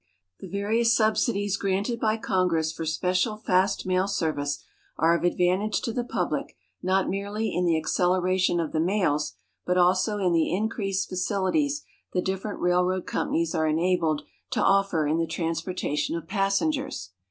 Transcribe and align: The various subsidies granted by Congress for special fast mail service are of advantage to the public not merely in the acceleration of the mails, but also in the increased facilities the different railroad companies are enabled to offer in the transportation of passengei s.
The 0.39 0.47
various 0.49 0.97
subsidies 0.97 1.57
granted 1.57 1.99
by 1.99 2.17
Congress 2.17 2.71
for 2.71 2.87
special 2.87 3.37
fast 3.37 3.85
mail 3.85 4.07
service 4.07 4.63
are 4.97 5.15
of 5.15 5.23
advantage 5.23 5.79
to 5.81 5.93
the 5.93 6.03
public 6.03 6.55
not 6.81 7.07
merely 7.07 7.53
in 7.53 7.65
the 7.65 7.77
acceleration 7.77 8.59
of 8.59 8.71
the 8.71 8.79
mails, 8.79 9.35
but 9.63 9.77
also 9.77 10.17
in 10.17 10.31
the 10.33 10.51
increased 10.55 11.07
facilities 11.07 11.83
the 12.13 12.21
different 12.23 12.59
railroad 12.61 13.05
companies 13.05 13.53
are 13.53 13.67
enabled 13.67 14.23
to 14.49 14.63
offer 14.63 15.05
in 15.05 15.19
the 15.19 15.27
transportation 15.27 16.15
of 16.15 16.25
passengei 16.25 16.87
s. 16.87 17.11